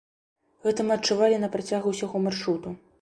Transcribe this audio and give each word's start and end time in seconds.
Гэта 0.67 0.85
мы 0.87 0.95
адчувалі 0.95 1.37
на 1.43 1.49
працягу 1.57 1.87
ўсяго 1.93 2.23
маршруту. 2.29 2.69